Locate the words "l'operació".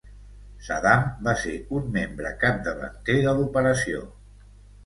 3.41-4.03